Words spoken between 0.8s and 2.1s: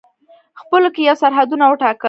کې یې سرحدونه وټاکل.